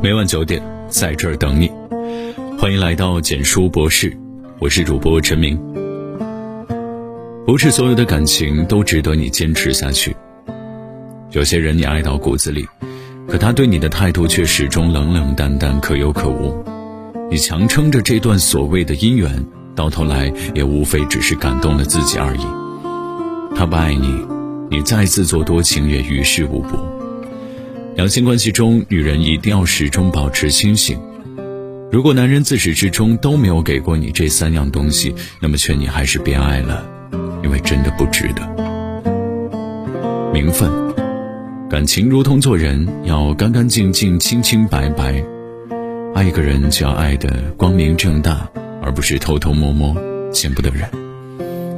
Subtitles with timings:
[0.00, 1.68] 每晚九点，在这儿等你。
[2.56, 4.16] 欢迎来到简书博士，
[4.60, 5.58] 我是主播陈明。
[7.44, 10.14] 不是所有的感情都值得你坚持下去。
[11.32, 12.64] 有些人你爱到骨子里，
[13.26, 16.54] 可他对你的态度却始终冷冷淡淡，可有可无。
[17.28, 19.44] 你强撑着这段所谓的姻缘，
[19.74, 22.46] 到头来也无非只是感动了自己而已。
[23.56, 24.24] 他不爱你，
[24.70, 26.76] 你再自作多情也于事无补。
[27.98, 30.96] 两性关系中，女人一定要始终保持清醒。
[31.90, 36.88] 如果男人自始至终都没有给过你这三样东西，那么劝你还是别爱了，
[37.42, 38.42] 因为真的不值得。
[40.32, 40.70] 名分，
[41.68, 45.20] 感情如同做人，要干干净净、清清白白。
[46.14, 48.48] 爱一个人就要爱的光明正大，
[48.80, 49.92] 而不是偷偷摸摸、
[50.30, 50.88] 见不得人。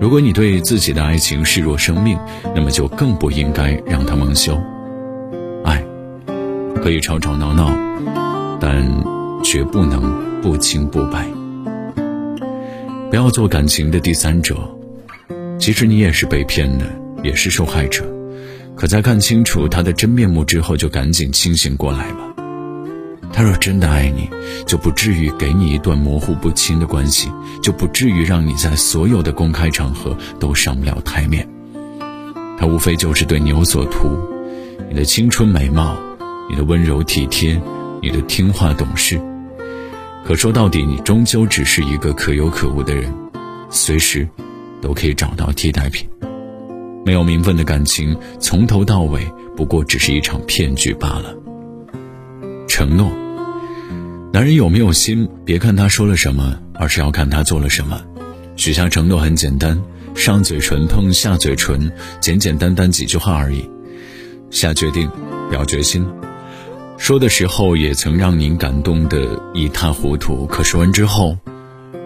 [0.00, 2.16] 如果你对自己的爱情视若生命，
[2.54, 4.56] 那么就更不应该让它蒙羞。
[6.84, 7.74] 可以吵吵闹闹，
[8.60, 8.84] 但。
[9.42, 11.28] 绝不能不清不白，
[13.10, 14.56] 不要做感情的第三者。
[15.58, 16.86] 其实你也是被骗的，
[17.22, 18.02] 也是受害者。
[18.74, 22.20] 可在看清楚他的真面目之后，就赶紧清醒过来吧。
[23.34, 24.30] 他若真的爱你，
[24.66, 27.30] 就不至于给你一段模糊不清的关系，
[27.62, 31.46] 就不至于让你在所有的公开场合都上不了台面。
[32.58, 34.18] 他无非就是对你有所图，
[34.88, 35.98] 你的青春美貌，
[36.48, 37.60] 你的温柔体贴，
[38.02, 39.20] 你的听话懂事。
[40.24, 43.12] 可说到底，你终究只是一个可有可无的人，
[43.70, 44.28] 随时
[44.80, 46.08] 都可以找到替代品。
[47.04, 51.34] 没有名分的感情，从头到尾不过只是一场骗局罢了。
[52.66, 53.12] 承诺，
[54.32, 58.00] 男人有没有心，别看他说了什么，而是要看他做了什么。
[58.56, 59.78] 许下承诺很简单，
[60.14, 63.68] 上嘴唇碰下嘴唇，简简单单几句话而已。
[64.50, 65.10] 下决定，
[65.50, 66.06] 表决心。
[66.96, 71.36] 说的时候也曾让您感动得一塌糊涂，可说完之后，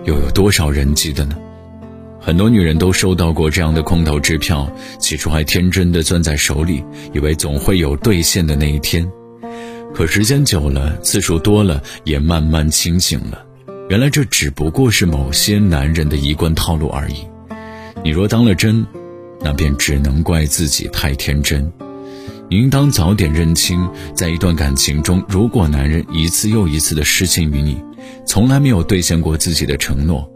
[0.04, 1.36] 又有多少人记得呢？
[2.20, 9.08] 很多女人都收到过这样的空头支票，起初还天真的攥在手里，以为总会有兑现的那一天。
[9.94, 13.44] 可时间久了，次数多了，也慢慢清醒了，
[13.88, 17.24] 原来这只不过是某些男人的一贯套路而已。
[18.02, 18.84] 你若当了真，
[19.40, 21.70] 那便只能怪自己太天真。
[22.50, 27.82] 你应当早点认清，在一段感情中，如果男人一次又一次的失信于你，
[28.26, 30.26] 从来没有兑现过自己的承诺，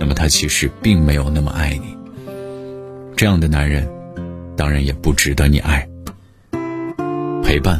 [0.00, 1.94] 那么他其实并没有那么爱你。
[3.14, 3.86] 这样的男人，
[4.56, 5.86] 当然也不值得你爱。
[7.42, 7.78] 陪伴，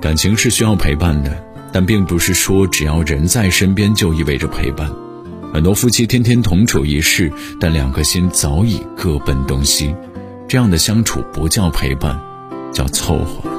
[0.00, 1.30] 感情是需要陪伴的，
[1.72, 4.90] 但并不是说只要人在身边就意味着陪伴。
[5.54, 9.94] 很多夫妻天天同处一室，但两颗心早已各奔东西。
[10.48, 12.20] 这样的相处不叫陪伴，
[12.72, 13.50] 叫凑合。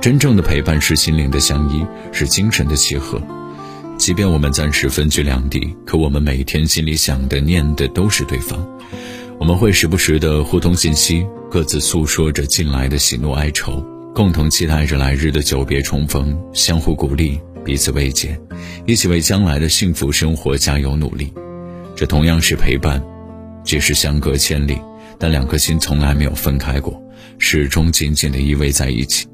[0.00, 3.22] 真正的陪伴是心灵的相依，是精神的契合。
[3.96, 8.58] 即便我们暂时分居两地，可我们每天心里想的、念的都是对方。
[9.38, 13.80] 我们会时不时的互通信息，各自诉说着近来的喜怒哀愁，
[14.12, 18.36] 共同期待着来日的久别重逢，相互鼓励，彼此慰藉，
[18.84, 21.32] 一起为将来的幸福生活加油努力。
[21.94, 23.00] 这同样是陪伴，
[23.62, 24.76] 即使相隔千里。
[25.24, 27.02] 但两颗心从来没有分开过，
[27.38, 29.26] 始终紧紧的依偎在一起。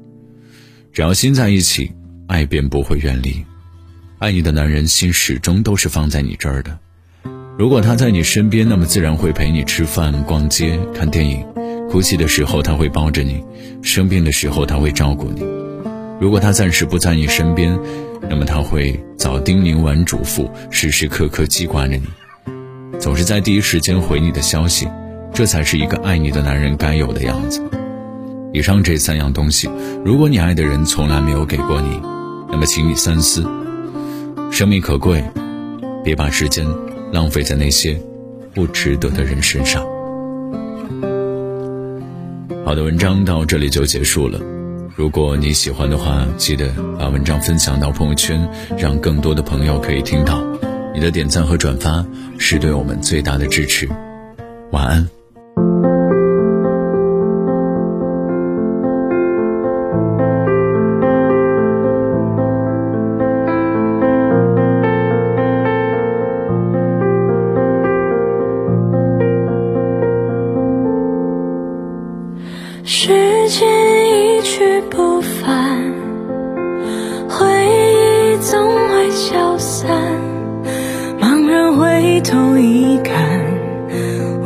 [0.93, 1.91] 只要心在一起，
[2.27, 3.45] 爱便不会远离。
[4.17, 6.79] 爱你的男人心始终都是放在你这儿的。
[7.59, 11.45] 如果他在你身边，那么自然会陪你吃饭、逛街、看电影。
[11.89, 13.43] 哭泣的时候他会抱着你，
[13.81, 15.43] 生病的时候他会照顾你。
[16.21, 17.77] 如果他暂时不在你身边，
[18.29, 22.07] 那么他会早叮咛晚嘱咐，时时刻刻记挂着你，
[22.97, 24.87] 总是在第一时间回你的消息。
[25.41, 27.67] 这才是一个爱你的男人该有的样子。
[28.53, 29.67] 以上这三样东西，
[30.05, 31.99] 如果你爱的人从来没有给过你，
[32.51, 33.43] 那么请你三思。
[34.51, 35.23] 生命可贵，
[36.03, 36.63] 别把时间
[37.11, 37.99] 浪费在那些
[38.53, 39.81] 不值得的人身上。
[42.63, 44.39] 好的，文章到这里就结束了。
[44.95, 48.47] 如果你喜欢的话，记得把文章分享到朋友圈，
[48.77, 50.39] 让更多的朋友可以听到。
[50.93, 52.05] 你的点赞和转发
[52.37, 53.89] 是对我们最大的支持。
[54.69, 55.09] 晚安。
[79.21, 79.87] 消散，
[81.19, 83.13] 茫然回头一看，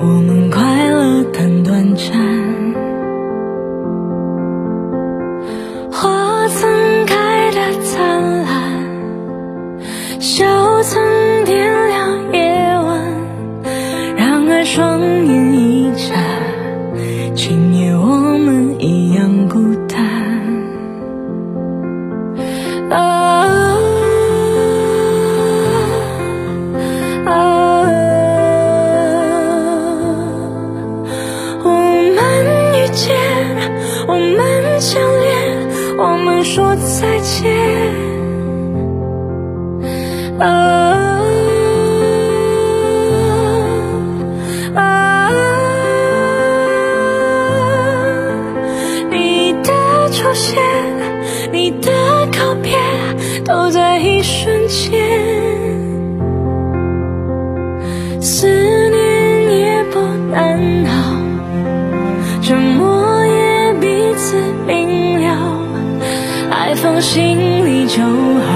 [0.02, 2.12] 我们快乐但短暂。
[5.94, 11.15] 花曾开的灿烂，笑曾。
[36.44, 37.54] 说再见。
[40.40, 41.22] 啊
[44.76, 45.32] 啊！
[49.10, 49.72] 你的
[50.12, 50.62] 出现，
[51.54, 51.92] 你的
[52.34, 52.78] 告别，
[53.46, 55.05] 都在一瞬间。
[67.00, 68.50] 心里就好。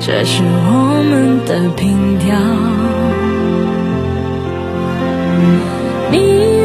[0.00, 2.34] 这是我们的凭调。
[6.10, 6.16] 你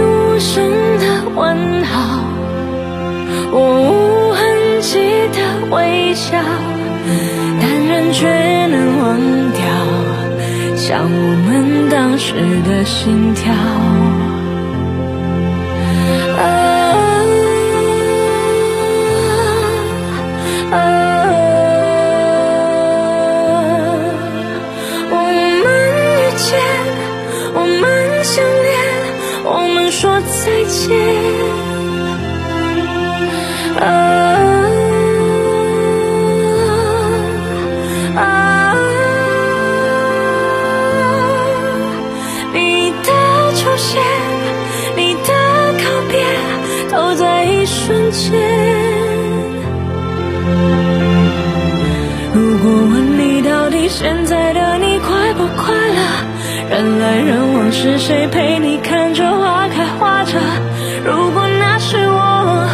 [0.01, 0.65] 无声
[0.97, 1.05] 的
[1.35, 2.19] 问好，
[3.51, 4.97] 我无痕迹
[5.31, 5.37] 的
[5.75, 6.37] 微笑，
[7.61, 8.27] 但人却
[8.67, 9.17] 能忘
[9.53, 9.61] 掉，
[10.75, 12.33] 像我们当时
[12.67, 13.53] 的心跳。
[29.91, 30.97] 说再见。
[33.79, 33.83] 啊
[38.15, 38.75] 啊！
[42.53, 43.09] 你的
[43.53, 44.01] 出现，
[44.95, 45.31] 你的
[45.77, 46.15] 告别，
[46.91, 48.31] 都在一瞬间。
[52.33, 56.01] 如果问你到底现在的你快不快乐？
[56.69, 59.23] 人来人往，是谁陪你看着
[60.27, 60.39] 着？
[61.05, 62.67] 如果那是我，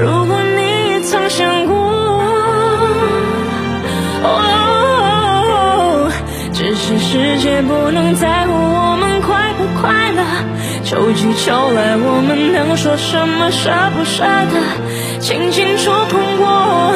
[0.00, 1.74] 如果你也曾想过，
[4.24, 6.10] 哦，
[6.52, 10.22] 只是世界不能在乎我们快不快乐。
[10.84, 14.60] 秋去秋来，我们能说什么舍不舍得？
[15.20, 16.94] 轻轻触碰过，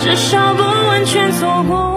[0.00, 1.95] 至少不完全错过。